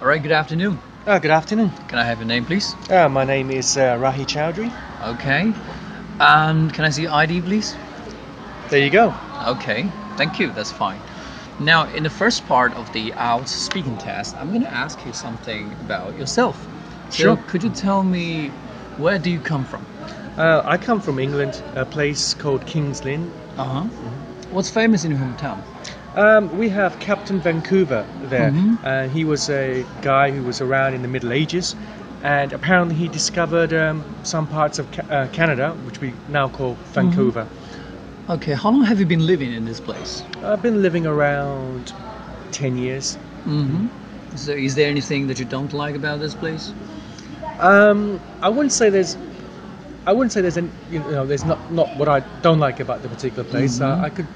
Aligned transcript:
All 0.00 0.06
right, 0.06 0.22
good 0.22 0.32
afternoon. 0.32 0.78
Uh, 1.06 1.18
good 1.18 1.30
afternoon. 1.30 1.70
Can 1.88 1.98
I 1.98 2.04
have 2.04 2.18
your 2.18 2.26
name, 2.28 2.44
please? 2.44 2.74
Uh, 2.88 3.08
my 3.08 3.24
name 3.24 3.50
is 3.50 3.76
uh, 3.76 3.96
Rahi 3.96 4.24
Chowdhury. 4.26 4.72
Okay. 5.14 5.52
And 6.20 6.72
can 6.72 6.84
I 6.84 6.90
see 6.90 7.02
your 7.02 7.12
ID, 7.12 7.40
please? 7.40 7.74
There 8.68 8.78
you 8.78 8.90
go. 8.90 9.12
Okay, 9.46 9.90
thank 10.16 10.38
you. 10.38 10.52
That's 10.52 10.70
fine. 10.70 11.00
Now, 11.58 11.88
in 11.92 12.04
the 12.04 12.10
first 12.10 12.46
part 12.46 12.74
of 12.74 12.92
the 12.92 13.10
IELTS 13.12 13.48
speaking 13.48 13.96
test, 13.98 14.36
I'm 14.36 14.50
going 14.50 14.62
to 14.62 14.72
ask 14.72 15.04
you 15.04 15.12
something 15.12 15.72
about 15.84 16.16
yourself. 16.16 16.64
So, 17.10 17.16
Sure. 17.16 17.36
could 17.48 17.64
you 17.64 17.70
tell 17.70 18.04
me 18.04 18.48
where 18.98 19.18
do 19.18 19.30
you 19.30 19.40
come 19.40 19.64
from? 19.64 19.84
Uh, 20.36 20.62
I 20.64 20.76
come 20.76 21.00
from 21.00 21.18
England, 21.18 21.60
a 21.74 21.84
place 21.84 22.34
called 22.34 22.64
Kings 22.66 23.04
Lynn. 23.04 23.32
Uh 23.56 23.64
huh. 23.64 23.80
What's 24.52 24.70
famous 24.70 25.04
in 25.04 25.10
your 25.10 25.18
hometown? 25.20 25.58
Um, 26.18 26.58
we 26.58 26.68
have 26.70 26.98
Captain 26.98 27.38
Vancouver 27.38 28.04
there. 28.24 28.50
Mhm. 28.50 28.78
Uh, 28.82 29.08
he 29.08 29.24
was 29.24 29.48
a 29.48 29.86
guy 30.02 30.32
who 30.32 30.42
was 30.42 30.60
around 30.60 30.94
in 30.94 31.02
the 31.02 31.06
Middle 31.08 31.32
Ages, 31.32 31.76
and 32.24 32.52
apparently 32.52 32.96
he 32.96 33.06
discovered 33.06 33.72
um, 33.72 34.02
some 34.24 34.44
parts 34.48 34.80
of 34.80 34.90
ca- 34.90 35.06
uh, 35.08 35.26
Canada, 35.28 35.74
which 35.86 36.00
we 36.00 36.12
now 36.28 36.48
call 36.48 36.76
Vancouver. 36.92 37.46
Okay, 38.28 38.54
how 38.54 38.70
long 38.70 38.82
have 38.82 38.98
you 38.98 39.06
been 39.06 39.26
living 39.26 39.52
in 39.52 39.64
this 39.64 39.78
place? 39.78 40.24
I've 40.42 40.60
been 40.60 40.82
living 40.82 41.06
around 41.06 41.92
10 42.50 42.76
years. 42.76 43.16
Mm-hmm. 43.46 43.86
So, 44.36 44.50
is 44.52 44.74
there 44.74 44.90
anything 44.90 45.28
that 45.28 45.38
you 45.38 45.44
don't 45.44 45.72
like 45.72 45.94
about 45.94 46.18
this 46.18 46.34
place? 46.34 46.72
Um, 47.60 48.20
I 48.42 48.48
wouldn't 48.48 48.72
say 48.72 48.90
there's. 48.90 49.16
I 50.04 50.12
wouldn't 50.12 50.32
say 50.32 50.40
there's 50.40 50.56
any, 50.56 50.70
you 50.90 50.98
know, 50.98 51.26
there's 51.26 51.44
not, 51.44 51.58
not 51.72 51.94
what 51.96 52.08
I 52.08 52.20
don't 52.42 52.58
like 52.58 52.80
about 52.80 53.02
the 53.02 53.08
particular 53.08 53.44
place. 53.44 53.78
Mhm. 53.78 53.86
Uh, 53.86 54.04
I 54.06 54.10
could 54.10 54.26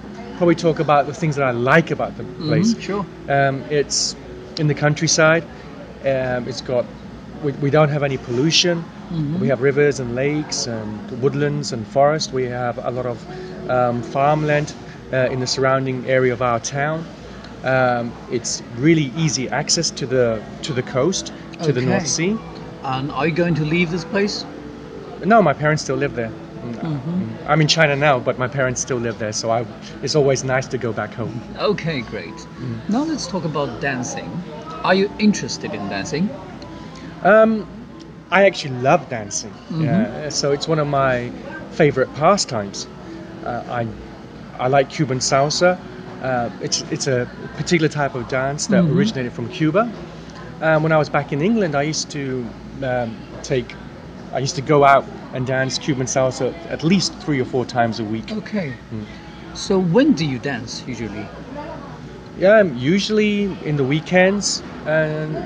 probably 0.42 0.56
talk 0.56 0.80
about 0.80 1.06
the 1.06 1.14
things 1.14 1.36
that 1.36 1.44
I 1.44 1.52
like 1.52 1.92
about 1.92 2.16
the 2.16 2.24
place. 2.48 2.74
Mhm, 2.74 2.80
Sure. 2.80 3.06
Um, 3.28 3.62
it's 3.70 4.16
in 4.58 4.66
the 4.66 4.74
countryside. 4.74 5.44
Um, 6.04 6.48
it's 6.48 6.60
got, 6.60 6.84
we, 7.44 7.52
we 7.66 7.70
don't 7.70 7.90
have 7.90 8.02
any 8.02 8.16
pollution. 8.16 8.84
Mhm. 9.12 9.38
We 9.38 9.46
have 9.46 9.62
rivers 9.62 10.00
and 10.00 10.16
lakes 10.16 10.66
and 10.66 10.88
woodlands 11.22 11.72
and 11.72 11.86
forest. 11.86 12.32
We 12.32 12.46
have 12.46 12.76
a 12.84 12.90
lot 12.90 13.06
of 13.06 13.18
um, 13.70 14.02
farmland 14.02 14.74
uh, 15.12 15.28
in 15.32 15.38
the 15.38 15.46
surrounding 15.46 16.04
area 16.08 16.32
of 16.32 16.42
our 16.42 16.58
town. 16.58 17.04
Um, 17.62 18.10
it's 18.32 18.62
really 18.78 19.12
easy 19.16 19.48
access 19.48 19.90
to 19.92 20.06
the 20.06 20.40
to 20.62 20.72
the 20.72 20.82
coast, 20.82 21.32
to 21.62 21.72
the 21.72 21.80
North 21.82 22.08
Sea. 22.08 22.36
And 22.82 23.12
are 23.12 23.28
you 23.28 23.34
going 23.42 23.54
to 23.54 23.64
leave 23.64 23.92
this 23.92 24.04
place? 24.04 24.44
No, 25.24 25.40
my 25.40 25.54
parents 25.54 25.84
still 25.84 25.98
live 25.98 26.14
there. 26.16 26.32
Mm, 26.62 26.76
Mhm. 26.76 27.36
I'm 27.48 27.60
in 27.60 27.68
China 27.68 27.96
now, 27.96 28.18
but 28.20 28.38
my 28.38 28.48
parents 28.48 28.80
still 28.80 28.98
live 28.98 29.18
there, 29.18 29.32
so 29.32 29.50
I, 29.50 29.66
it's 30.02 30.14
always 30.14 30.44
nice 30.44 30.66
to 30.68 30.78
go 30.78 30.92
back 30.92 31.14
home. 31.14 31.42
Okay, 31.58 32.00
great. 32.02 32.46
Mm. 32.60 32.78
Now 32.88 33.04
let's 33.04 33.26
talk 33.26 33.44
about 33.44 33.80
dancing. 33.80 34.30
Are 34.84 34.94
you 34.94 35.10
interested 35.18 35.74
in 35.74 35.88
dancing? 35.88 36.30
Um, 37.24 37.66
I 38.30 38.44
actually 38.46 38.76
love 38.80 39.08
dancing, 39.08 39.54
Mhm. 39.70 39.82
yeah, 39.82 40.28
so 40.28 40.52
it's 40.52 40.66
one 40.68 40.78
of 40.78 40.86
my 40.88 41.30
favorite 41.70 42.12
pastimes. 42.14 42.86
Uh, 43.44 43.62
I, 43.68 43.86
I 44.58 44.68
like 44.68 44.88
Cuban 44.88 45.18
salsa. 45.20 45.78
Uh, 46.22 46.50
it's 46.60 46.84
it's 46.90 47.06
a 47.08 47.26
particular 47.56 47.88
type 47.88 48.14
of 48.14 48.28
dance 48.28 48.66
that 48.68 48.84
Mhm. 48.84 48.94
originated 48.94 49.32
from 49.32 49.48
Cuba. 49.48 49.90
Um, 50.60 50.82
when 50.84 50.92
I 50.92 50.96
was 50.96 51.08
back 51.08 51.32
in 51.32 51.42
England, 51.42 51.74
I 51.74 51.82
used 51.82 52.08
to 52.10 52.46
um, 52.82 53.16
take, 53.42 53.74
I 54.32 54.38
used 54.38 54.56
to 54.56 54.62
go 54.62 54.84
out 54.84 55.04
and 55.34 55.46
dance 55.46 55.78
Cuban 55.78 56.06
salsa 56.06 56.54
at 56.70 56.82
least 56.82 57.14
three 57.14 57.40
or 57.40 57.44
four 57.44 57.64
times 57.64 58.00
a 58.00 58.04
week. 58.04 58.32
Okay. 58.32 58.72
Mm. 58.92 59.04
So 59.54 59.78
when 59.78 60.12
do 60.14 60.24
you 60.24 60.38
dance 60.38 60.82
usually? 60.86 61.26
Yeah, 62.38 62.58
um, 62.60 62.74
usually 62.76 63.44
in 63.64 63.76
the 63.76 63.84
weekends 63.84 64.62
and 64.86 65.36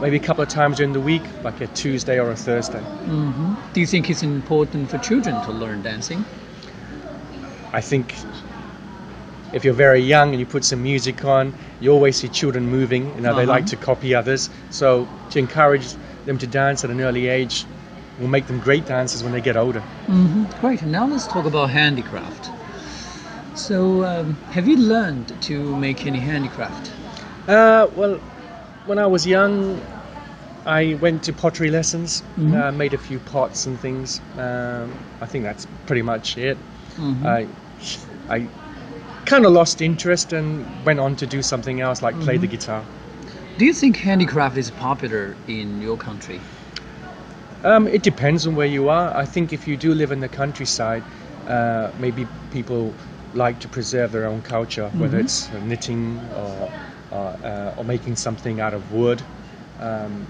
maybe 0.00 0.16
a 0.16 0.20
couple 0.20 0.42
of 0.42 0.48
times 0.48 0.76
during 0.78 0.92
the 0.92 1.00
week, 1.00 1.22
like 1.44 1.60
a 1.60 1.68
Tuesday 1.68 2.18
or 2.18 2.30
a 2.30 2.36
Thursday. 2.36 2.80
hmm 2.80 3.54
Do 3.72 3.80
you 3.80 3.86
think 3.86 4.10
it's 4.10 4.22
important 4.22 4.90
for 4.90 4.98
children 4.98 5.40
to 5.42 5.52
learn 5.52 5.82
dancing? 5.82 6.24
I 7.72 7.80
think 7.80 8.14
if 9.52 9.64
you're 9.64 9.74
very 9.74 10.00
young 10.00 10.30
and 10.30 10.40
you 10.40 10.46
put 10.46 10.64
some 10.64 10.82
music 10.82 11.24
on, 11.24 11.54
you 11.80 11.92
always 11.92 12.16
see 12.16 12.28
children 12.28 12.66
moving. 12.68 13.06
You 13.14 13.20
know, 13.22 13.34
they 13.34 13.42
Uh-huh. 13.42 13.54
like 13.56 13.66
to 13.66 13.76
copy 13.76 14.14
others. 14.14 14.50
So 14.70 15.08
to 15.30 15.38
encourage 15.38 15.86
them 16.26 16.38
to 16.38 16.46
dance 16.46 16.84
at 16.84 16.90
an 16.90 17.00
early 17.00 17.28
age 17.28 17.66
will 18.18 18.28
make 18.28 18.46
them 18.46 18.58
great 18.58 18.86
dancers 18.86 19.22
when 19.22 19.32
they 19.32 19.40
get 19.40 19.56
older. 19.56 19.80
hmm 19.80 20.44
Great. 20.60 20.82
Now 20.82 21.06
let's 21.06 21.26
talk 21.26 21.46
about 21.46 21.70
handicraft. 21.70 22.50
So, 23.54 24.04
um, 24.04 24.36
have 24.50 24.68
you 24.68 24.76
learned 24.76 25.40
to 25.42 25.76
make 25.76 26.06
any 26.06 26.18
handicraft? 26.18 26.90
Uh, 27.48 27.88
well, 27.96 28.20
when 28.86 28.98
I 28.98 29.06
was 29.06 29.26
young, 29.26 29.80
I 30.66 30.94
went 31.00 31.22
to 31.24 31.32
pottery 31.32 31.70
lessons, 31.70 32.22
Mhm. 32.38 32.54
uh, 32.54 32.72
made 32.72 32.94
a 32.94 32.98
few 32.98 33.18
pots 33.20 33.66
and 33.66 33.78
things. 33.80 34.20
Um, 34.36 34.94
I 35.20 35.26
think 35.26 35.44
that's 35.44 35.66
pretty 35.86 36.02
much 36.02 36.36
it. 36.38 36.58
Mhm. 36.96 37.24
I, 37.26 37.48
I 38.28 38.48
kind 39.24 39.44
of 39.46 39.52
lost 39.52 39.80
interest 39.80 40.32
and 40.32 40.64
went 40.84 41.00
on 41.00 41.16
to 41.16 41.26
do 41.26 41.42
something 41.42 41.80
else, 41.80 42.02
like 42.02 42.18
play 42.20 42.36
the 42.36 42.46
Mhm. 42.46 42.50
guitar. 42.50 42.84
Do 43.58 43.64
you 43.64 43.72
think 43.72 43.96
handicraft 43.96 44.56
is 44.56 44.70
popular 44.70 45.36
in 45.46 45.80
your 45.82 45.96
country? 45.96 46.40
Um, 47.64 47.88
it 47.88 48.02
depends 48.02 48.46
on 48.46 48.54
where 48.54 48.66
you 48.66 48.88
are. 48.88 49.14
I 49.16 49.24
think 49.24 49.52
if 49.52 49.66
you 49.66 49.76
do 49.76 49.94
live 49.94 50.12
in 50.12 50.20
the 50.20 50.28
countryside, 50.28 51.02
uh, 51.46 51.90
maybe 51.98 52.26
people 52.52 52.94
like 53.34 53.58
to 53.60 53.68
preserve 53.68 54.12
their 54.12 54.26
own 54.26 54.42
culture, 54.42 54.90
whether 54.98 55.18
Mhm. 55.18 55.24
it's 55.24 55.50
knitting 55.66 56.20
or 56.36 56.70
or, 57.10 57.34
uh, 57.42 57.72
or 57.78 57.84
making 57.84 58.14
something 58.14 58.60
out 58.60 58.74
of 58.74 58.92
wood. 58.92 59.22
Um, 59.80 60.26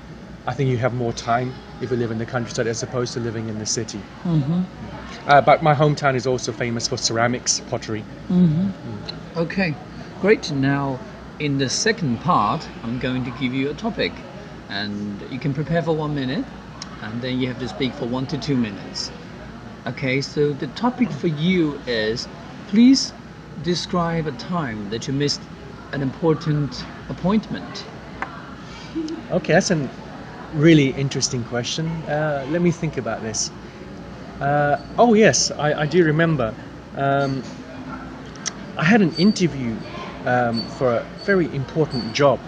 I 0.47 0.53
think 0.55 0.71
you 0.71 0.77
have 0.79 0.95
more 0.95 1.13
time 1.13 1.53
if 1.81 1.91
you 1.91 1.97
live 1.97 2.13
in 2.13 2.19
the 2.19 2.25
countryside 2.25 2.69
as 2.69 2.85
opposed 2.85 3.15
to 3.15 3.21
living 3.21 3.49
in 3.49 3.59
the 3.59 3.67
city. 3.67 4.01
Mm-hmm. 4.25 4.63
Uh, 5.27 5.41
but 5.41 5.61
my 5.61 5.75
hometown 5.75 6.15
is 6.15 6.25
also 6.25 6.53
famous 6.53 6.87
for 6.87 6.97
ceramics, 6.97 7.61
pottery. 7.69 8.05
Mm-hmm. 8.31 8.69
Okay, 9.37 9.75
great. 10.21 10.53
Now, 10.53 11.01
in 11.41 11.59
the 11.59 11.69
second 11.69 12.21
part, 12.21 12.69
I'm 12.85 13.01
going 13.01 13.25
to 13.25 13.31
give 13.33 13.53
you 13.53 13.71
a 13.71 13.75
topic, 13.75 14.13
and 14.71 15.21
you 15.33 15.41
can 15.41 15.53
prepare 15.53 15.83
for 15.83 15.97
one 15.97 16.15
minute, 16.15 16.45
and 17.03 17.21
then 17.23 17.41
you 17.41 17.49
have 17.49 17.59
to 17.59 17.69
speak 17.69 17.93
for 17.95 18.07
one 18.07 18.27
to 18.27 18.39
two 18.39 18.57
minutes. 18.57 19.11
Okay, 19.87 20.21
so 20.21 20.53
the 20.53 20.67
topic 20.69 21.11
for 21.11 21.29
you 21.29 21.81
is 21.87 22.29
please 22.69 23.13
describe 23.63 24.27
a 24.27 24.33
time 24.33 24.91
that 24.91 25.07
you 25.07 25.13
missed 25.13 25.41
an 25.93 26.03
important 26.03 26.85
appointment. 27.09 27.85
Okay, 29.31 29.53
that's 29.53 29.71
a 29.71 29.89
really 30.55 30.91
interesting 30.91 31.45
question. 31.45 31.87
Uh, 32.09 32.47
let 32.51 32.63
me 32.63 32.71
think 32.71 32.97
about 32.97 33.23
this. 33.23 33.51
Uh, 34.41 34.81
oh, 34.99 35.15
yes, 35.15 35.51
I, 35.51 35.83
I 35.83 35.87
do 35.87 36.05
remember. 36.05 36.55
Um, 36.97 37.43
I 38.77 38.85
had 38.85 39.03
an 39.03 39.13
interview 39.17 39.75
um, 40.25 40.63
for 40.63 40.95
a 40.95 41.03
very 41.25 41.47
important 41.55 42.13
job. 42.15 42.39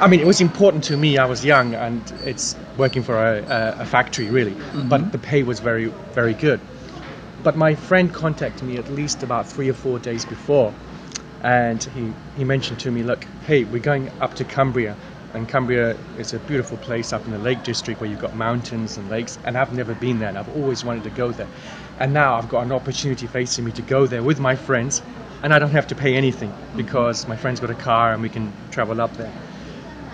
I 0.00 0.06
mean, 0.06 0.20
it 0.20 0.26
was 0.26 0.40
important 0.40 0.84
to 0.84 0.96
me. 0.96 1.18
I 1.18 1.24
was 1.24 1.44
young 1.44 1.74
and 1.74 2.00
it's 2.24 2.54
working 2.76 3.02
for 3.02 3.16
a, 3.16 3.42
a, 3.42 3.82
a 3.82 3.84
factory, 3.84 4.30
really. 4.30 4.52
Mm-hmm. 4.52 4.88
But 4.88 5.10
the 5.10 5.18
pay 5.18 5.42
was 5.42 5.58
very, 5.58 5.86
very 6.12 6.34
good. 6.34 6.60
But 7.42 7.56
my 7.56 7.74
friend 7.74 8.12
contacted 8.12 8.62
me 8.62 8.76
at 8.76 8.88
least 8.90 9.24
about 9.24 9.48
three 9.48 9.68
or 9.68 9.72
four 9.74 9.98
days 9.98 10.24
before. 10.24 10.72
And 11.42 11.82
he, 11.82 12.12
he 12.36 12.44
mentioned 12.44 12.78
to 12.80 12.92
me, 12.92 13.02
look, 13.02 13.24
hey, 13.46 13.64
we're 13.64 13.82
going 13.82 14.08
up 14.20 14.34
to 14.34 14.44
Cumbria. 14.44 14.96
And 15.34 15.48
Cumbria 15.48 15.96
is 16.16 16.32
a 16.32 16.38
beautiful 16.38 16.76
place 16.78 17.12
up 17.12 17.24
in 17.24 17.32
the 17.32 17.38
Lake 17.38 17.64
District 17.64 18.00
where 18.00 18.08
you've 18.08 18.20
got 18.20 18.36
mountains 18.36 18.98
and 18.98 19.10
lakes. 19.10 19.36
And 19.44 19.58
I've 19.58 19.74
never 19.74 19.94
been 19.94 20.20
there 20.20 20.28
and 20.28 20.38
I've 20.38 20.56
always 20.56 20.84
wanted 20.84 21.02
to 21.04 21.10
go 21.10 21.32
there. 21.32 21.48
And 21.98 22.12
now 22.14 22.36
I've 22.36 22.48
got 22.48 22.64
an 22.64 22.70
opportunity 22.70 23.26
facing 23.26 23.64
me 23.64 23.72
to 23.72 23.82
go 23.82 24.06
there 24.06 24.22
with 24.22 24.38
my 24.38 24.54
friends. 24.54 25.02
And 25.42 25.52
I 25.52 25.58
don't 25.58 25.70
have 25.70 25.88
to 25.88 25.96
pay 25.96 26.14
anything 26.14 26.52
because 26.76 27.26
my 27.26 27.36
friend's 27.36 27.58
got 27.58 27.70
a 27.70 27.74
car 27.74 28.12
and 28.12 28.22
we 28.22 28.28
can 28.28 28.52
travel 28.70 29.00
up 29.00 29.16
there. 29.16 29.32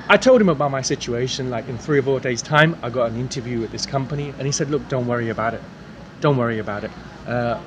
I 0.07 0.19
told 0.19 0.41
him 0.41 0.51
about 0.51 0.71
my 0.71 0.83
situation. 0.83 1.49
Like 1.49 1.67
in 1.69 1.79
three 1.79 1.99
or 1.99 2.03
four 2.03 2.21
days' 2.21 2.43
time, 2.43 2.77
I 2.83 2.91
got 2.91 3.11
an 3.11 3.17
interview 3.19 3.65
at 3.65 3.71
this 3.71 3.87
company, 3.87 4.35
and 4.37 4.47
he 4.47 4.53
said, 4.53 4.71
"Look, 4.71 4.87
don't 4.89 5.07
worry 5.07 5.31
about 5.31 5.55
it. 5.55 5.63
Don't 6.21 6.37
worry 6.37 6.59
about 6.59 6.85
it. 6.85 6.91
Uh, 7.27 7.59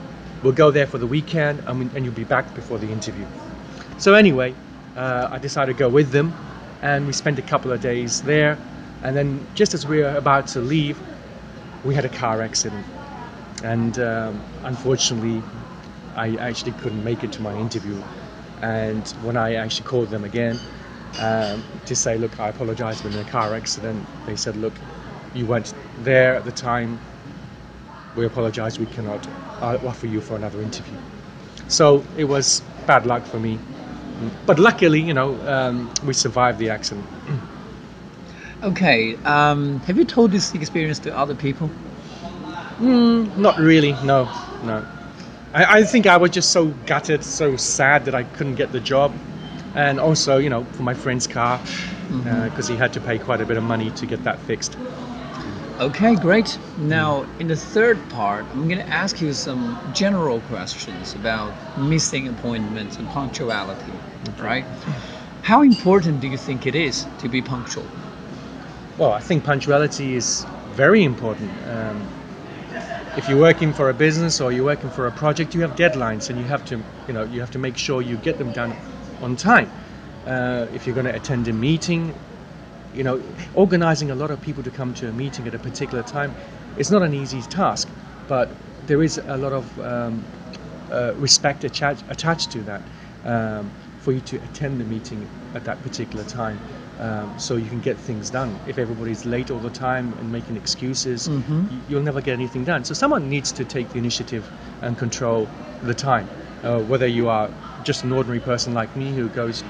we'll 0.44 0.54
go 0.54 0.70
there 0.70 0.86
for 0.86 1.00
the 1.00 1.08
weekend, 1.08 1.64
and, 1.66 1.80
we- 1.80 1.90
and 1.96 2.06
you'll 2.06 2.14
be 2.14 2.24
back 2.26 2.54
before 2.54 2.78
the 2.78 2.92
interview." 2.92 3.26
So 3.98 4.14
anyway, 4.14 4.54
uh, 4.96 5.30
I 5.32 5.40
decided 5.40 5.74
to 5.74 5.80
go 5.80 5.90
with 5.90 6.12
them, 6.12 6.32
and 6.84 7.08
we 7.08 7.14
spent 7.14 7.40
a 7.40 7.42
couple 7.42 7.72
of 7.72 7.82
days 7.82 8.22
there. 8.22 8.60
And 9.02 9.16
then, 9.18 9.48
just 9.56 9.74
as 9.74 9.88
we 9.88 10.02
were 10.02 10.16
about 10.16 10.48
to 10.50 10.60
leave, 10.60 11.00
we 11.84 11.96
had 11.96 12.06
a 12.06 12.10
car 12.10 12.42
accident, 12.44 12.86
and 13.64 13.98
um, 13.98 14.42
unfortunately, 14.64 15.42
I 16.16 16.36
actually 16.36 16.74
couldn't 16.74 17.04
make 17.04 17.24
it 17.24 17.32
to 17.34 17.42
my 17.42 17.56
interview. 17.56 18.00
And 18.62 19.08
when 19.24 19.38
I 19.38 19.56
actually 19.56 19.86
called 19.88 20.10
them 20.10 20.24
again 20.24 20.60
um, 21.20 21.64
to 21.86 21.96
say, 21.96 22.18
look, 22.18 22.40
I 22.40 22.50
apologize 22.50 23.02
for 23.02 23.10
the 23.10 23.24
car 23.24 23.54
accident, 23.54 24.06
they 24.26 24.36
said, 24.36 24.56
look, 24.58 24.74
you 25.34 25.46
weren't 25.46 25.74
there 26.04 26.36
at 26.36 26.46
the 26.46 26.52
time. 26.52 27.00
We 28.16 28.26
apologize. 28.26 28.80
We 28.80 28.88
cannot 28.88 29.28
uh, 29.62 29.78
offer 29.86 30.08
you 30.08 30.22
for 30.22 30.36
another 30.36 30.62
interview. 30.62 30.98
So 31.68 32.04
it 32.18 32.26
was 32.26 32.62
bad 32.86 33.06
luck 33.06 33.26
for 33.26 33.40
me. 33.40 33.60
But 34.46 34.58
luckily, 34.60 35.02
you 35.02 35.14
know, 35.14 35.36
um, 35.48 35.92
we 36.06 36.14
survived 36.14 36.60
the 36.60 36.70
accident. 36.70 37.06
Okay. 38.64 39.16
Um, 39.18 39.80
have 39.82 39.98
you 39.98 40.04
told 40.04 40.32
this 40.32 40.56
experience 40.56 40.98
to 41.00 41.16
other 41.16 41.36
people? 41.36 41.70
Mm, 42.80 43.38
not 43.38 43.60
really. 43.60 43.92
No, 44.04 44.28
no. 44.64 44.84
I, 45.54 45.80
I 45.80 45.84
think 45.84 46.08
I 46.08 46.18
was 46.18 46.32
just 46.32 46.52
so 46.52 46.68
gutted, 46.88 47.24
so 47.24 47.56
sad 47.56 48.06
that 48.06 48.16
I 48.16 48.24
couldn't 48.24 48.56
get 48.56 48.72
the 48.72 48.80
job, 48.80 49.14
and 49.78 50.00
also, 50.00 50.38
you 50.38 50.50
know, 50.50 50.64
for 50.74 50.82
my 50.82 50.96
friend's 50.96 51.28
car, 51.28 51.62
because 52.46 52.68
he 52.68 52.76
had 52.76 52.92
to 52.94 53.00
pay 53.00 53.20
quite 53.20 53.42
a 53.42 53.46
bit 53.46 53.58
of 53.58 53.64
money 53.64 53.92
to 53.92 54.08
get 54.08 54.24
that 54.24 54.40
fixed. 54.40 54.76
Okay, 55.80 56.16
great. 56.16 56.58
Now, 56.80 57.28
in 57.38 57.48
the 57.48 57.56
third 57.56 57.98
part, 58.10 58.44
I'm 58.54 58.68
going 58.68 58.80
to 58.80 58.90
ask 58.90 59.22
you 59.22 59.32
some 59.34 59.80
general 59.94 60.42
questions 60.42 61.14
about 61.14 61.54
missing 61.78 62.28
appointments 62.28 62.98
and 62.98 63.08
punctuality, 63.10 63.94
right? 64.40 64.66
How 65.44 65.62
important 65.62 66.22
do 66.22 66.28
you 66.28 66.38
think 66.38 66.66
it 66.66 66.74
is 66.74 67.06
to 67.20 67.30
be 67.30 67.44
punctual? 67.44 67.86
Well, 68.98 69.12
I 69.12 69.20
think 69.20 69.44
punctuality 69.44 70.16
is 70.16 70.44
very 70.72 71.04
important. 71.04 71.52
Um, 71.68 72.02
if 73.16 73.30
you're 73.30 73.40
working 73.40 73.74
for 73.74 73.92
a 73.92 73.94
business 73.94 74.42
or 74.42 74.52
you're 74.52 74.66
working 74.66 74.90
for 74.90 75.06
a 75.06 75.12
project, 75.12 75.54
you 75.54 75.62
have 75.62 75.76
deadlines, 75.76 76.32
and 76.32 76.40
you 76.40 76.46
have 76.46 76.66
to, 76.66 76.82
you 77.08 77.14
know, 77.14 77.26
you 77.26 77.40
have 77.40 77.52
to 77.52 77.60
make 77.60 77.78
sure 77.78 78.02
you 78.02 78.18
get 78.18 78.40
them 78.40 78.52
done 78.52 78.76
on 79.22 79.36
time. 79.36 79.72
Uh, 80.26 80.68
if 80.74 80.86
you're 80.86 80.96
going 80.96 81.06
to 81.06 81.16
attend 81.16 81.48
a 81.48 81.54
meeting, 81.54 82.14
you 82.94 83.04
know, 83.04 83.22
organizing 83.54 84.12
a 84.12 84.16
lot 84.16 84.32
of 84.32 84.42
people 84.42 84.64
to 84.64 84.72
come 84.72 84.94
to 84.96 85.08
a 85.08 85.12
meeting 85.12 85.48
at 85.48 85.54
a 85.54 85.60
particular 85.60 86.04
time 86.04 86.34
is 86.78 86.92
not 86.92 87.02
an 87.02 87.14
easy 87.14 87.42
task, 87.42 87.88
but 88.28 88.52
there 88.86 89.02
is 89.04 89.22
a 89.28 89.38
lot 89.38 89.54
of 89.54 89.80
um, 89.80 90.26
uh, 90.92 91.14
respect 91.16 91.64
attached, 91.64 92.04
attached 92.10 92.52
to 92.52 92.62
that 92.64 92.82
um, 93.26 93.72
for 94.00 94.12
you 94.12 94.22
to 94.22 94.38
attend 94.38 94.80
the 94.80 94.86
meeting 94.86 95.28
at 95.54 95.64
that 95.66 95.82
particular 95.82 96.24
time. 96.24 96.60
Um, 97.00 97.38
so 97.38 97.58
you 97.58 97.70
can 97.70 97.80
get 97.80 98.00
things 98.00 98.32
done. 98.32 98.60
If 98.66 98.80
everybody's 98.80 99.24
late 99.24 99.52
all 99.52 99.60
the 99.60 99.70
time 99.70 100.16
and 100.20 100.32
making 100.32 100.58
excuses, 100.58 101.28
Mhm. 101.28 101.84
you'll 101.88 102.02
never 102.02 102.22
get 102.22 102.34
anything 102.34 102.64
done. 102.64 102.84
So 102.84 102.96
someone 102.96 103.30
needs 103.30 103.52
to 103.52 103.66
take 103.66 103.90
the 103.92 104.00
initiative 104.00 104.50
and 104.82 104.98
control 104.98 105.48
the 105.84 105.94
time. 105.94 106.28
Uh, 106.64 106.80
whether 106.80 107.06
you 107.06 107.30
are 107.30 107.52
just 107.88 108.04
an 108.04 108.12
ordinary 108.12 108.42
person 108.42 108.74
like 108.74 108.94
me 108.98 109.14
who 109.14 109.30
goes 109.30 109.64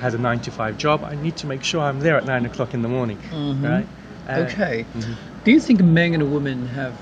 has 0.00 0.12
a 0.12 0.18
nine 0.18 0.40
to 0.40 0.50
five 0.50 0.76
job, 0.76 1.04
I 1.04 1.14
need 1.14 1.36
to 1.36 1.46
make 1.46 1.62
sure 1.62 1.80
I'm 1.80 2.00
there 2.00 2.16
at 2.16 2.26
nine 2.26 2.44
o'clock 2.44 2.74
in 2.74 2.82
the 2.82 2.88
morning, 2.88 3.18
Mhm. 3.30 3.62
right? 3.62 3.88
Uh, 4.28 4.40
Okay. 4.44 4.84
mhm. 4.96 5.14
Do 5.44 5.52
you 5.52 5.60
think 5.60 5.80
men 5.80 6.14
and 6.14 6.32
women 6.32 6.66
have 6.66 6.94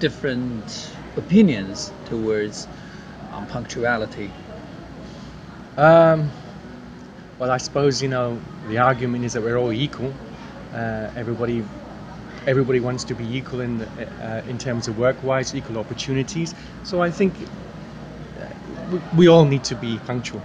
different 0.00 0.66
opinions 1.16 1.92
towards 2.06 2.66
um, 3.34 3.44
punctuality? 3.46 4.30
Um, 5.76 6.30
well, 7.38 7.50
I 7.50 7.58
suppose 7.58 8.02
you 8.02 8.08
know 8.08 8.40
the 8.68 8.78
argument 8.78 9.24
is 9.26 9.32
that 9.34 9.42
we're 9.42 9.58
all 9.58 9.72
equal. 9.72 10.12
Uh, 10.72 11.10
everybody, 11.16 11.62
everybody 12.46 12.80
wants 12.80 13.04
to 13.04 13.14
be 13.14 13.26
equal 13.36 13.60
in 13.60 13.82
uh, 13.82 14.42
in 14.48 14.56
terms 14.58 14.88
of 14.88 14.98
work-wise, 14.98 15.54
equal 15.54 15.76
opportunities. 15.76 16.54
So 16.82 17.02
I 17.02 17.10
think 17.10 17.34
we, 19.16 19.28
all 19.28 19.44
need 19.44 19.64
to 19.64 19.74
be 19.74 19.98
punctual. 19.98 20.42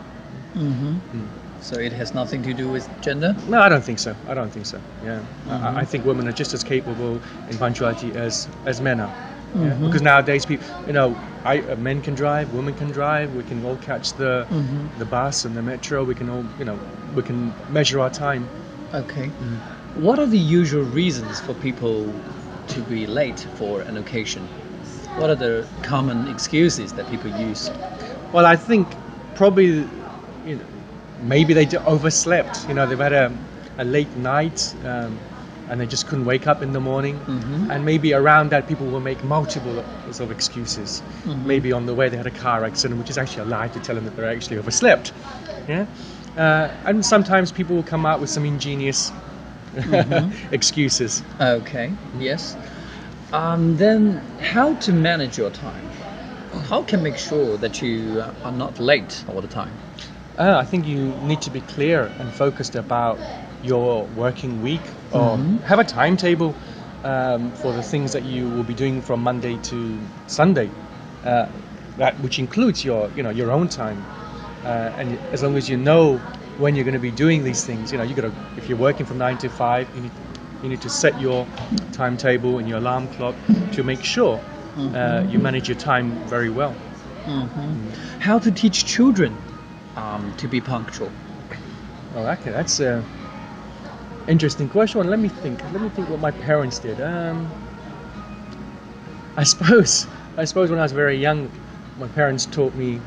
Mm-hmm. 0.55 0.93
Mm. 1.17 1.27
So 1.61 1.79
it 1.79 1.93
has 1.93 2.13
nothing 2.13 2.43
to 2.43 2.53
do 2.53 2.69
with 2.69 2.87
gender? 3.01 3.35
No, 3.47 3.59
I 3.61 3.69
don't 3.69 3.83
think 3.83 3.99
so. 3.99 4.15
I 4.27 4.33
don't 4.33 4.51
think 4.51 4.65
so. 4.65 4.79
Yeah, 5.03 5.21
Mhm. 5.47 5.63
I, 5.63 5.79
I 5.81 5.85
think 5.85 6.05
women 6.05 6.27
are 6.27 6.33
just 6.33 6.53
as 6.53 6.63
capable 6.63 7.21
in 7.49 7.57
punctuality 7.57 8.11
as 8.15 8.47
as 8.65 8.81
men 8.81 8.99
are. 8.99 9.13
Yeah? 9.55 9.61
Mhm. 9.61 9.85
Because 9.85 10.01
nowadays, 10.01 10.45
people, 10.45 10.67
you 10.87 10.93
know, 10.93 11.15
I, 11.45 11.59
uh, 11.59 11.75
men 11.77 12.01
can 12.01 12.15
drive, 12.15 12.53
women 12.53 12.73
can 12.73 12.91
drive. 12.91 13.33
We 13.35 13.43
can 13.43 13.63
all 13.65 13.77
catch 13.77 14.13
the 14.13 14.45
Mhm. 14.49 14.89
the 14.99 15.05
bus 15.05 15.45
and 15.45 15.55
the 15.55 15.61
metro. 15.61 16.03
We 16.03 16.15
can 16.15 16.29
all, 16.29 16.43
you 16.59 16.65
know, 16.65 16.77
we 17.15 17.21
can 17.23 17.53
measure 17.69 17.99
our 18.01 18.09
time. 18.09 18.47
Okay. 18.93 19.31
What 19.95 20.19
are 20.19 20.25
the 20.27 20.43
usual 20.61 20.83
reasons 20.83 21.39
for 21.39 21.53
people 21.53 22.13
to 22.67 22.81
be 22.81 23.05
late 23.07 23.47
for 23.55 23.81
an 23.81 23.97
occasion? 23.97 24.43
What 25.17 25.29
are 25.29 25.35
the 25.35 25.65
common 25.83 26.27
excuses 26.27 26.93
that 26.93 27.05
people 27.09 27.29
use? 27.49 27.69
Well, 28.33 28.47
I 28.47 28.55
think 28.55 28.87
probably, 29.35 29.87
you 30.45 30.55
know, 30.55 30.65
maybe 31.21 31.53
they 31.53 31.67
overslept. 31.77 32.67
You 32.67 32.73
know, 32.73 32.87
they've 32.87 32.97
had 32.99 33.13
a, 33.13 33.31
a 33.77 33.85
late 33.85 34.13
night 34.17 34.73
um, 34.83 35.19
and 35.69 35.79
they 35.79 35.85
just 35.85 36.07
couldn't 36.07 36.25
wake 36.25 36.47
up 36.47 36.61
in 36.63 36.73
the 36.73 36.79
morning. 36.79 37.19
Mhm. 37.27 37.69
And 37.69 37.85
maybe 37.85 38.13
around 38.13 38.49
that, 38.49 38.67
people 38.67 38.87
will 38.87 38.99
make 38.99 39.23
multiple 39.23 39.85
sort 40.11 40.19
of 40.19 40.31
excuses. 40.31 41.01
Mhm. 41.25 41.45
Maybe 41.45 41.71
on 41.71 41.85
the 41.85 41.93
way 41.93 42.09
they 42.09 42.17
had 42.17 42.25
a 42.27 42.31
car 42.31 42.65
accident, 42.65 42.99
which 42.99 43.09
is 43.11 43.17
actually 43.19 43.43
a 43.43 43.49
lie 43.57 43.67
to 43.69 43.79
tell 43.79 43.95
them 43.95 44.03
that 44.05 44.15
they're 44.15 44.29
actually 44.29 44.57
overslept. 44.57 45.13
Yeah. 45.67 45.85
Uh, 46.35 46.69
and 46.85 47.05
sometimes 47.05 47.51
people 47.51 47.75
will 47.75 47.83
come 47.83 48.05
out 48.05 48.19
with 48.19 48.29
some 48.31 48.45
ingenious 48.45 49.11
Mhm. 49.75 50.31
excuses. 50.51 51.21
Okay, 51.39 51.93
yes. 52.19 52.55
Um, 53.31 53.77
then, 53.77 54.21
how 54.41 54.73
to 54.85 54.91
manage 54.91 55.37
your 55.37 55.49
time? 55.51 55.89
How 56.61 56.83
can 56.83 57.01
make 57.01 57.17
sure 57.17 57.57
that 57.57 57.81
you 57.81 58.23
are 58.43 58.51
not 58.51 58.79
late 58.79 59.23
all 59.27 59.41
the 59.41 59.47
time? 59.47 59.73
Uh, 60.37 60.55
I 60.57 60.63
think 60.65 60.85
you 60.85 61.13
need 61.21 61.41
to 61.41 61.49
be 61.49 61.61
clear 61.61 62.11
and 62.19 62.31
focused 62.31 62.75
about 62.75 63.19
your 63.61 64.05
working 64.15 64.61
week, 64.61 64.81
or 65.11 65.37
Mhm. 65.37 65.63
have 65.63 65.79
a 65.79 65.83
timetable 65.83 66.55
um, 67.03 67.51
for 67.51 67.73
the 67.73 67.81
things 67.81 68.11
that 68.13 68.23
you 68.23 68.49
will 68.49 68.63
be 68.63 68.73
doing 68.73 69.01
from 69.01 69.21
Monday 69.21 69.57
to 69.57 69.99
Sunday, 70.27 70.69
uh, 71.25 71.47
that 71.97 72.19
which 72.21 72.39
includes 72.39 72.85
your, 72.85 73.09
you 73.15 73.23
know, 73.23 73.29
your 73.29 73.51
own 73.51 73.67
time. 73.67 74.05
Uh, 74.63 74.89
and 74.97 75.19
as 75.33 75.43
long 75.43 75.57
as 75.57 75.67
you 75.69 75.75
know 75.77 76.19
when 76.57 76.75
you're 76.75 76.85
going 76.85 76.93
to 76.93 76.99
be 76.99 77.11
doing 77.11 77.43
these 77.43 77.63
things, 77.65 77.91
you 77.91 77.97
know, 77.97 78.03
you 78.03 78.13
got 78.13 78.21
to. 78.21 78.33
If 78.57 78.69
you're 78.69 78.77
working 78.77 79.05
from 79.05 79.17
nine 79.17 79.37
to 79.39 79.49
five, 79.49 79.87
you 79.95 80.01
need 80.01 80.11
you 80.61 80.69
need 80.69 80.81
to 80.81 80.89
set 80.89 81.19
your 81.19 81.45
timetable 81.91 82.59
and 82.59 82.67
your 82.69 82.77
alarm 82.77 83.07
clock 83.09 83.35
to 83.71 83.83
make 83.83 84.03
sure 84.03 84.41
uh, 84.77 85.25
you 85.29 85.39
manage 85.39 85.67
your 85.67 85.77
time 85.77 86.11
very 86.27 86.49
well. 86.49 86.73
hmm 87.25 87.89
How 88.19 88.39
to 88.39 88.51
teach 88.51 88.85
children 88.85 89.35
um, 89.95 90.33
to 90.37 90.47
be 90.47 90.59
punctual? 90.61 91.11
Oh, 92.15 92.25
okay, 92.27 92.51
that's 92.51 92.79
a 92.79 93.03
interesting 94.27 94.69
question. 94.69 95.07
Let 95.09 95.19
me 95.19 95.29
think. 95.29 95.61
Let 95.73 95.81
me 95.81 95.89
think 95.89 96.09
what 96.09 96.19
my 96.19 96.31
parents 96.31 96.79
did. 96.79 96.99
Um, 97.01 97.47
I 99.37 99.43
suppose, 99.53 100.07
I 100.37 100.45
suppose 100.45 100.69
when 100.69 100.79
I 100.79 100.83
was 100.83 100.91
very 100.91 101.17
young, 101.17 101.49
my 101.99 102.07
parents 102.07 102.45
taught 102.45 102.73
me, 102.75 102.99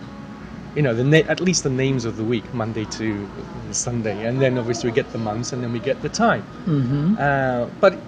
you 0.74 0.82
know, 0.82 0.94
the 0.94 1.04
na- 1.04 1.28
at 1.28 1.40
least 1.40 1.62
the 1.62 1.70
names 1.70 2.04
of 2.04 2.16
the 2.16 2.24
week, 2.24 2.52
Monday 2.54 2.84
to 2.84 3.28
Sunday, 3.72 4.26
and 4.26 4.40
then 4.40 4.58
obviously 4.58 4.90
we 4.90 4.94
get 4.94 5.10
the 5.12 5.18
months, 5.18 5.52
and 5.52 5.62
then 5.62 5.72
we 5.72 5.80
get 5.80 6.00
the 6.02 6.08
time. 6.08 6.42
Mm-hmm. 6.66 7.16
Uh, 7.18 7.66
but 7.80 7.98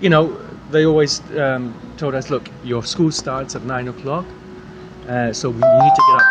you 0.00 0.08
know, 0.10 0.36
they 0.72 0.84
always 0.86 1.20
um, 1.38 1.74
told 1.96 2.14
us, 2.14 2.30
look, 2.30 2.48
your 2.64 2.82
school 2.84 3.12
starts 3.12 3.54
at 3.54 3.62
nine 3.64 3.88
o'clock, 3.88 4.24
uh, 5.08 5.32
so 5.32 5.48
you 5.48 5.54
need 5.54 5.94
to 5.94 6.02
get 6.10 6.20
up 6.20 6.26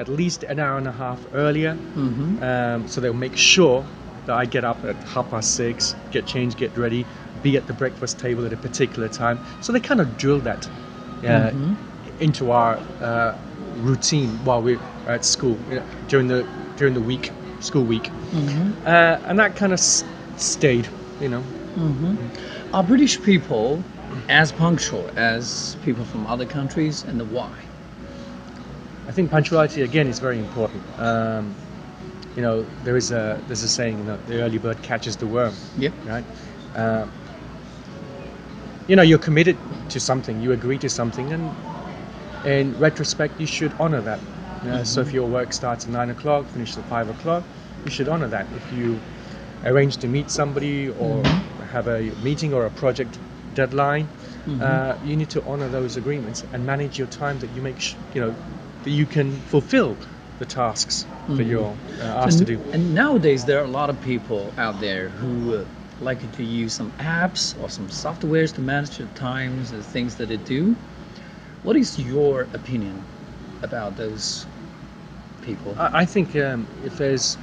at 0.00 0.08
least 0.08 0.42
an 0.44 0.58
hour 0.58 0.78
and 0.78 0.88
a 0.88 0.92
half 0.92 1.20
earlier. 1.34 1.74
Mm-hmm. 1.94 2.42
Um, 2.42 2.88
so 2.88 3.00
they'll 3.00 3.12
make 3.12 3.36
sure 3.36 3.84
that 4.26 4.34
I 4.34 4.46
get 4.46 4.64
up 4.64 4.82
at 4.84 4.96
half 5.04 5.30
past 5.30 5.54
six, 5.54 5.94
get 6.10 6.26
changed, 6.26 6.56
get 6.56 6.76
ready, 6.76 7.04
be 7.42 7.56
at 7.56 7.66
the 7.66 7.72
breakfast 7.74 8.18
table 8.18 8.44
at 8.46 8.52
a 8.52 8.56
particular 8.56 9.08
time. 9.08 9.38
So 9.60 9.72
they 9.72 9.80
kind 9.80 10.00
of 10.00 10.16
drilled 10.16 10.44
that 10.44 10.66
uh, 10.66 11.50
Mhm. 11.50 11.76
into 12.20 12.50
our 12.50 12.78
uh, 13.02 13.34
routine 13.82 14.28
while 14.44 14.62
we're 14.62 14.80
at 15.06 15.24
school 15.24 15.58
you 15.68 15.76
know, 15.76 15.84
during 16.08 16.28
the 16.28 16.46
during 16.76 16.94
the 16.94 17.00
week, 17.00 17.30
school 17.60 17.84
week, 17.84 18.04
Mm-hmm. 18.32 18.86
uh, 18.86 19.28
and 19.28 19.38
that 19.38 19.54
kind 19.56 19.72
of 19.72 19.78
s- 19.78 20.02
stayed, 20.36 20.88
you 21.20 21.28
know. 21.28 21.42
Mm-hmm. 22.70 22.76
Are 22.76 22.84
British 22.84 23.20
people 23.22 23.82
as 24.28 24.52
punctual 24.52 25.10
as 25.16 25.76
people 25.82 26.04
from 26.04 26.26
other 26.26 26.46
countries, 26.46 27.04
and 27.04 27.18
the 27.18 27.24
why? 27.24 27.52
I 29.08 29.12
think 29.12 29.30
punctuality 29.30 29.82
again 29.82 30.06
is 30.06 30.20
very 30.20 30.38
important. 30.38 30.82
Um, 30.98 31.54
you 32.36 32.42
know, 32.42 32.64
there 32.84 32.96
is 32.96 33.10
a 33.10 33.40
there's 33.48 33.62
a 33.64 33.68
saying, 33.68 33.98
you 33.98 34.04
know, 34.04 34.18
the 34.28 34.42
early 34.42 34.58
bird 34.58 34.80
catches 34.82 35.16
the 35.16 35.26
worm. 35.26 35.52
Yep. 35.78 35.92
right? 36.06 36.24
Uh, 36.76 37.06
you 38.86 38.96
know, 38.96 39.02
you're 39.02 39.18
committed 39.18 39.56
to 39.88 40.00
something, 40.00 40.40
you 40.40 40.52
agree 40.52 40.78
to 40.78 40.88
something, 40.88 41.32
and 41.32 41.50
in 42.44 42.78
retrospect, 42.78 43.40
you 43.40 43.46
should 43.46 43.72
honor 43.80 44.00
that. 44.00 44.20
Uh, 44.64 44.84
So 44.84 45.00
if 45.00 45.12
your 45.12 45.28
work 45.28 45.52
starts 45.52 45.86
at 45.86 45.92
nine 45.92 46.10
o'clock, 46.10 46.46
finishes 46.46 46.78
at 46.78 46.84
five 46.84 47.08
o'clock, 47.08 47.42
you 47.84 47.90
should 47.90 48.08
honor 48.08 48.28
that. 48.28 48.46
If 48.56 48.72
you 48.72 49.00
arrange 49.64 49.96
to 49.98 50.08
meet 50.08 50.30
somebody 50.30 50.88
or 50.88 51.24
have 51.70 51.86
a 51.88 52.00
meeting 52.22 52.52
or 52.52 52.66
a 52.66 52.70
project 52.70 53.18
deadline, 53.54 54.08
uh, 54.60 54.94
you 55.04 55.16
need 55.16 55.30
to 55.30 55.42
honor 55.44 55.68
those 55.68 55.96
agreements 55.96 56.44
and 56.52 56.64
manage 56.64 56.98
your 56.98 57.06
time 57.08 57.38
that 57.38 57.50
you 57.54 57.62
make, 57.62 57.78
sh- 57.80 57.94
you 58.14 58.20
know, 58.20 58.34
that 58.84 58.90
you 58.90 59.06
can 59.06 59.30
fulfill 59.52 59.96
the 60.38 60.46
tasks 60.46 61.06
that 61.28 61.44
Mhm. 61.44 61.48
you're 61.48 61.76
uh, 62.00 62.24
asked 62.24 62.38
to 62.38 62.44
do. 62.44 62.54
And, 62.72 62.74
and 62.74 62.94
nowadays, 62.94 63.44
there 63.44 63.58
are 63.60 63.64
a 63.64 63.76
lot 63.80 63.90
of 63.90 64.00
people 64.00 64.52
out 64.58 64.80
there 64.80 65.08
who 65.08 65.54
uh, 65.54 65.64
like 66.00 66.20
to 66.36 66.42
use 66.42 66.72
some 66.74 66.90
apps 66.98 67.60
or 67.60 67.68
some 67.68 67.88
softwares 67.88 68.54
to 68.54 68.60
manage 68.60 68.96
the 68.98 69.06
times 69.14 69.72
and 69.72 69.84
things 69.84 70.16
that 70.16 70.28
they 70.28 70.38
do. 70.38 70.76
What 71.62 71.76
is 71.76 71.98
your 71.98 72.42
opinion 72.54 73.04
about 73.62 73.96
those 73.96 74.46
people? 75.42 75.76
I, 75.78 76.02
I 76.02 76.04
think 76.06 76.34
um, 76.36 76.66
if 76.84 76.96
there's 76.96 77.36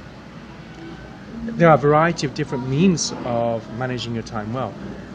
there 1.56 1.68
are 1.68 1.74
a 1.74 1.78
variety 1.78 2.26
of 2.26 2.34
different 2.34 2.68
means 2.68 3.12
of 3.24 3.62
managing 3.78 4.14
your 4.14 4.22
time 4.22 4.52
well. 4.52 4.72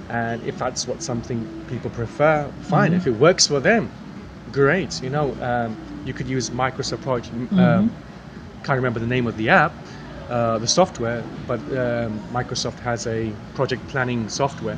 And 0.09 0.43
if 0.43 0.57
that's 0.57 0.87
what 0.87 1.01
something 1.01 1.45
people 1.69 1.89
prefer, 1.89 2.47
fine. 2.63 2.91
Mhm. 2.91 2.97
If 2.97 3.07
it 3.07 3.11
works 3.19 3.47
for 3.47 3.59
them, 3.59 3.89
great. 4.51 5.01
You 5.01 5.09
know, 5.09 5.35
um, 5.41 5.75
you 6.05 6.13
could 6.13 6.27
use 6.27 6.49
Microsoft 6.49 7.01
Project. 7.01 7.33
Um, 7.53 7.89
can't 8.63 8.77
remember 8.77 8.99
the 8.99 9.07
name 9.07 9.27
of 9.27 9.35
the 9.37 9.49
app, 9.49 9.73
uh, 10.29 10.57
the 10.57 10.67
software, 10.67 11.23
but 11.47 11.59
um, 11.77 12.19
Microsoft 12.33 12.79
has 12.79 13.07
a 13.07 13.31
project 13.55 13.85
planning 13.87 14.29
software. 14.29 14.77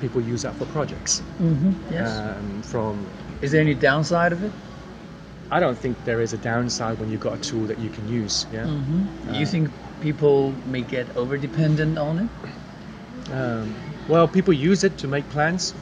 People 0.00 0.20
use 0.20 0.42
that 0.42 0.54
for 0.54 0.66
projects. 0.66 1.22
Mm-hmm. 1.42 1.72
Yes. 1.90 2.18
Um, 2.18 2.62
from 2.62 3.06
Is 3.42 3.52
there 3.52 3.60
any 3.60 3.74
downside 3.74 4.32
of 4.32 4.42
it? 4.42 4.52
I 5.50 5.60
don't 5.60 5.78
think 5.78 6.02
there 6.04 6.20
is 6.20 6.32
a 6.32 6.38
downside 6.38 6.98
when 6.98 7.10
you've 7.10 7.20
got 7.20 7.34
a 7.34 7.38
tool 7.38 7.66
that 7.66 7.78
you 7.78 7.90
can 7.90 8.08
use. 8.08 8.46
Yeah. 8.52 8.64
Mm-hmm. 8.64 9.30
Uh, 9.30 9.38
you 9.38 9.46
think 9.46 9.70
people 10.00 10.52
may 10.66 10.82
get 10.82 11.16
over 11.16 11.38
dependent 11.38 11.98
on 11.98 12.18
it? 12.18 13.32
Um, 13.32 13.74
well, 14.08 14.26
people 14.28 14.52
use 14.52 14.82
it 14.84 14.98
to 14.98 15.08
make 15.08 15.28
plans. 15.30 15.74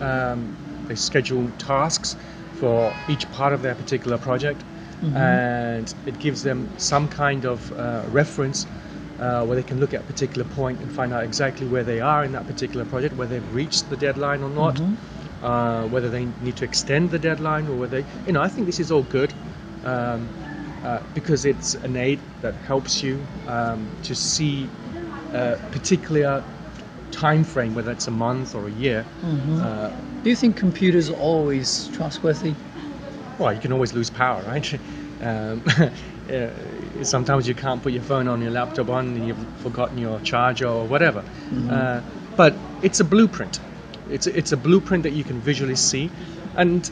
Um, 0.00 0.56
they 0.88 0.96
schedule 0.96 1.48
tasks 1.58 2.16
for 2.54 2.92
each 3.08 3.30
part 3.32 3.52
of 3.52 3.62
their 3.62 3.74
particular 3.74 4.18
project, 4.18 4.62
Mhm. 5.02 5.16
and 5.16 5.94
it 6.06 6.18
gives 6.18 6.42
them 6.42 6.68
some 6.78 7.08
kind 7.08 7.44
of 7.44 7.72
uh, 7.72 8.02
reference 8.10 8.66
uh, 9.20 9.44
where 9.44 9.54
they 9.56 9.62
can 9.62 9.78
look 9.78 9.94
at 9.94 10.00
a 10.00 10.04
particular 10.04 10.44
point 10.56 10.80
and 10.80 10.90
find 10.90 11.12
out 11.12 11.22
exactly 11.22 11.66
where 11.66 11.84
they 11.84 12.00
are 12.00 12.24
in 12.24 12.32
that 12.32 12.46
particular 12.46 12.84
project, 12.84 13.16
whether 13.16 13.34
they've 13.38 13.54
reached 13.54 13.88
the 13.90 13.96
deadline 13.96 14.42
or 14.42 14.50
not, 14.50 14.76
Mhm. 14.76 14.96
Uh, 15.42 15.84
whether 15.88 16.08
they 16.08 16.26
need 16.40 16.56
to 16.56 16.64
extend 16.64 17.10
the 17.10 17.18
deadline 17.18 17.66
or 17.68 17.74
whether 17.76 18.02
they, 18.02 18.08
you 18.26 18.32
know, 18.32 18.40
I 18.42 18.48
think 18.48 18.66
this 18.66 18.80
is 18.80 18.90
all 18.90 19.02
good. 19.02 19.32
Um, 19.84 20.28
uh, 20.84 20.98
because 21.14 21.44
it's 21.44 21.74
an 21.74 21.96
aid 21.96 22.18
that 22.40 22.54
helps 22.66 23.02
you 23.04 23.20
um, 23.46 23.88
to 24.02 24.14
see 24.16 24.68
a 25.32 25.56
particular 25.70 26.42
time 27.12 27.44
frame, 27.44 27.72
whether 27.74 27.92
it's 27.92 28.08
a 28.08 28.10
month 28.10 28.54
or 28.54 28.66
a 28.66 28.70
year. 28.70 29.06
Mhm. 29.22 29.62
Uh, 29.64 29.90
Do 30.24 30.30
you 30.30 30.36
think 30.36 30.56
computers 30.56 31.08
are 31.10 31.14
always 31.14 31.88
trustworthy? 31.88 32.54
well, 33.38 33.52
you 33.52 33.58
can 33.60 33.72
always 33.72 33.92
lose 33.94 34.10
power, 34.10 34.42
right? 34.46 34.78
Um, 35.22 35.62
uh, 36.32 37.04
sometimes 37.04 37.46
you 37.46 37.54
can't 37.54 37.80
put 37.80 37.92
your 37.92 38.02
phone 38.02 38.26
on 38.26 38.42
your 38.42 38.50
laptop 38.50 38.90
on 38.90 39.06
and 39.06 39.24
you've 39.24 39.46
forgotten 39.58 39.96
your 39.96 40.18
charger 40.20 40.66
or 40.66 40.84
whatever. 40.84 41.22
Uh, 41.70 42.00
but 42.36 42.56
it's 42.82 42.98
a 42.98 43.04
blueprint. 43.04 43.60
It's 44.12 44.26
a, 44.26 44.36
it's 44.36 44.52
a 44.52 44.56
blueprint 44.56 45.02
that 45.04 45.12
you 45.12 45.24
can 45.24 45.40
visually 45.40 45.76
see, 45.76 46.10
and 46.56 46.90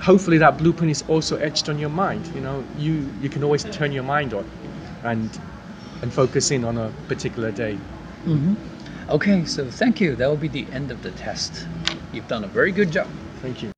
hopefully 0.00 0.38
that 0.38 0.58
blueprint 0.58 0.90
is 0.90 1.02
also 1.08 1.36
etched 1.36 1.68
on 1.68 1.78
your 1.78 1.90
mind. 1.90 2.26
You 2.34 2.40
know, 2.40 2.64
you 2.78 3.08
you 3.20 3.28
can 3.28 3.44
always 3.44 3.64
turn 3.64 3.92
your 3.92 4.04
mind 4.04 4.34
on, 4.34 4.44
and 5.04 5.40
and 6.02 6.12
focus 6.12 6.50
in 6.50 6.64
on 6.64 6.78
a 6.78 6.90
particular 7.08 7.50
day. 7.50 7.78
Mm-hmm. 8.24 8.54
Okay, 9.10 9.44
so 9.44 9.70
thank 9.70 10.00
you. 10.00 10.16
That 10.16 10.28
will 10.28 10.36
be 10.36 10.48
the 10.48 10.66
end 10.72 10.90
of 10.90 11.02
the 11.02 11.10
test. 11.12 11.66
You've 12.12 12.28
done 12.28 12.44
a 12.44 12.48
very 12.48 12.72
good 12.72 12.90
job. 12.90 13.08
Thank 13.40 13.62
you. 13.62 13.70